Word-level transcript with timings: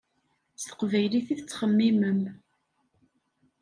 S 0.55 0.63
teqbaylit 0.65 1.27
i 1.33 1.35
tettxemmimem. 1.39 2.21